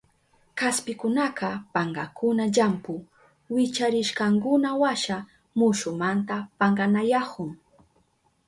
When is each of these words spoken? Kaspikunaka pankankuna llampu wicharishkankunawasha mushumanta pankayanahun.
Kaspikunaka 0.59 1.47
pankankuna 1.73 2.43
llampu 2.55 2.95
wicharishkankunawasha 3.53 5.17
mushumanta 5.57 6.35
pankayanahun. 6.59 7.49